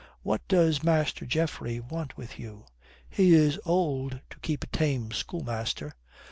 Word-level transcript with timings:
What 0.23 0.41
does 0.47 0.81
Master 0.83 1.27
Geoffrey 1.27 1.79
want 1.79 2.17
with 2.17 2.39
you? 2.39 2.65
He 3.07 3.35
is 3.35 3.59
old 3.65 4.19
to 4.31 4.39
keep 4.39 4.63
a 4.63 4.67
tame 4.75 5.11
schoolmaster." 5.11 5.93